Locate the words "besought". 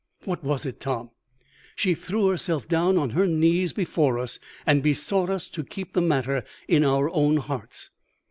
4.81-5.29